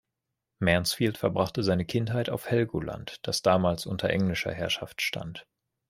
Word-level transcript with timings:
Mansfield 0.57 1.19
verbrachte 1.19 1.61
seine 1.61 1.85
Kindheit 1.85 2.31
auf 2.31 2.49
Helgoland, 2.49 3.19
das 3.21 3.43
damals 3.43 3.85
unter 3.85 4.09
englischer 4.09 4.51
Herrschaft 4.51 5.03
stand. 5.03 5.45